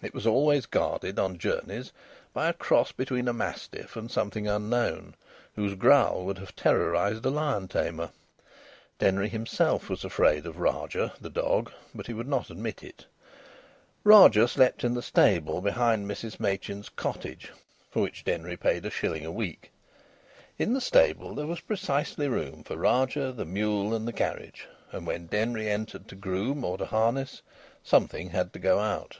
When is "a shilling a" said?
18.86-19.32